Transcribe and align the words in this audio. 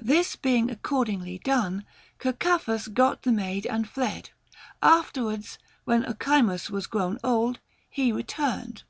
This 0.00 0.34
being 0.34 0.70
accordingly 0.70 1.40
done, 1.44 1.84
Cercaphus 2.18 2.88
got 2.88 3.20
the 3.24 3.30
maid 3.32 3.66
and 3.66 3.86
fled; 3.86 4.30
afterwards, 4.82 5.58
when 5.84 6.04
Ochimus 6.06 6.70
was 6.70 6.86
grown 6.86 7.18
old, 7.22 7.58
he 7.90 8.10
re 8.10 8.22
turned. 8.22 8.84